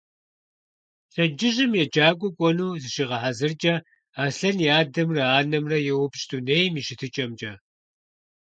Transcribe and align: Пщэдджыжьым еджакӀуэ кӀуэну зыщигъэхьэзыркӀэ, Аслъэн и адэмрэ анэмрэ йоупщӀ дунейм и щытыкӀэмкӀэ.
Пщэдджыжьым 1.09 1.71
еджакӀуэ 1.83 2.29
кӀуэну 2.37 2.77
зыщигъэхьэзыркӀэ, 2.81 3.75
Аслъэн 4.23 4.57
и 4.65 4.69
адэмрэ 4.79 5.23
анэмрэ 5.37 5.77
йоупщӀ 5.87 6.25
дунейм 6.29 6.73
и 6.79 6.81
щытыкӀэмкӀэ. 6.85 7.53